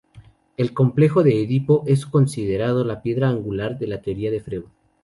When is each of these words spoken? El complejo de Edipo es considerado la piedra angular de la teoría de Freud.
El 0.57 0.73
complejo 0.73 1.21
de 1.21 1.43
Edipo 1.43 1.83
es 1.85 2.07
considerado 2.07 2.83
la 2.83 3.03
piedra 3.03 3.29
angular 3.29 3.77
de 3.77 3.85
la 3.85 4.01
teoría 4.01 4.31
de 4.31 4.39
Freud. 4.41 4.63